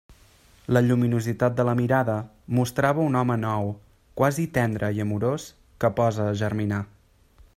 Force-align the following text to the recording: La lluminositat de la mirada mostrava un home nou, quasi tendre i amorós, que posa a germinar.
La 0.75 0.81
lluminositat 0.85 1.57
de 1.59 1.65
la 1.69 1.75
mirada 1.81 2.15
mostrava 2.61 3.05
un 3.09 3.19
home 3.21 3.37
nou, 3.43 3.69
quasi 4.21 4.49
tendre 4.57 4.91
i 4.97 5.05
amorós, 5.07 5.49
que 5.85 5.95
posa 6.01 6.29
a 6.31 6.37
germinar. 6.45 6.85